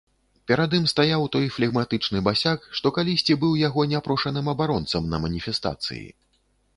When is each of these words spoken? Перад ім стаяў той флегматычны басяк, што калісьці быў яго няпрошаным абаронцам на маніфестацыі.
Перад 0.51 0.71
ім 0.77 0.85
стаяў 0.91 1.25
той 1.35 1.43
флегматычны 1.57 2.21
басяк, 2.27 2.65
што 2.79 2.91
калісьці 2.97 3.37
быў 3.43 3.53
яго 3.67 3.81
няпрошаным 3.93 4.49
абаронцам 4.55 5.03
на 5.13 5.17
маніфестацыі. 5.27 6.05